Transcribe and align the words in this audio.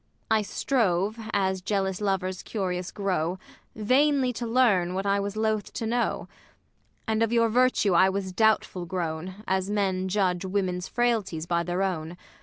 I 0.31 0.41
strove, 0.41 1.19
as 1.31 1.61
jealous 1.61 2.01
lovers 2.01 2.41
curious 2.41 2.89
grow, 2.91 3.37
Vainly 3.75 4.33
to 4.33 4.47
learn, 4.47 4.93
wliat 4.93 5.05
I 5.05 5.19
was 5.19 5.37
loth 5.37 5.71
to 5.73 5.85
know. 5.85 6.27
And 7.07 7.21
of 7.21 7.31
your 7.31 7.49
virtue 7.49 7.93
I 7.93 8.09
was 8.09 8.31
doubtful 8.33 8.87
grown. 8.87 9.43
As 9.47 9.69
men 9.69 10.07
judge 10.07 10.41
womini's 10.43 10.87
frailties 10.87 11.45
by 11.45 11.61
their 11.61 11.83
own. 11.83 12.17